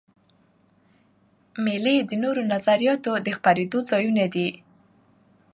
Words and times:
مېلې 1.63 1.95
د 2.09 2.11
نوو 2.23 2.41
نظریاتو 2.53 3.11
د 3.25 3.27
خپرېدو 3.37 3.79
ځایونه 3.89 4.25
دي. 4.33 4.47